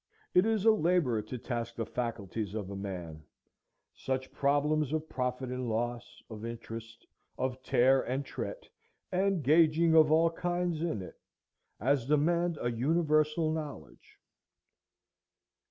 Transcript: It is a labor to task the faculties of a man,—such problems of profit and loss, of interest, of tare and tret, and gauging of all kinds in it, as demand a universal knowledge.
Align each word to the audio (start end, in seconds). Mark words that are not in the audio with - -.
It 0.33 0.47
is 0.47 0.65
a 0.65 0.71
labor 0.71 1.21
to 1.21 1.37
task 1.37 1.75
the 1.75 1.85
faculties 1.85 2.55
of 2.55 2.71
a 2.71 2.75
man,—such 2.75 4.31
problems 4.31 4.93
of 4.93 5.07
profit 5.07 5.51
and 5.51 5.69
loss, 5.69 6.23
of 6.27 6.43
interest, 6.43 7.05
of 7.37 7.61
tare 7.61 8.01
and 8.01 8.25
tret, 8.25 8.67
and 9.11 9.43
gauging 9.43 9.93
of 9.95 10.11
all 10.11 10.31
kinds 10.31 10.81
in 10.81 11.03
it, 11.03 11.19
as 11.79 12.07
demand 12.07 12.57
a 12.61 12.71
universal 12.71 13.51
knowledge. 13.51 14.17